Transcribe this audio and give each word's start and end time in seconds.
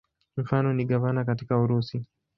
Mfano 0.37 0.73
ni 0.73 0.85
gavana 0.85 1.25
katika 1.25 1.57
Urusi. 1.59 2.05